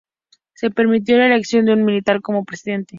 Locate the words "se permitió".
0.55-1.15